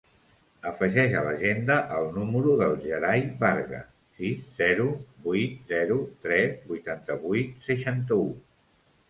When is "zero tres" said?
5.75-6.59